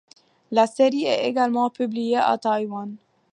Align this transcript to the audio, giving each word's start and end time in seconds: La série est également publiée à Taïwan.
La 0.49 0.65
série 0.65 1.03
est 1.03 1.27
également 1.27 1.69
publiée 1.69 2.17
à 2.17 2.35
Taïwan. 2.39 2.95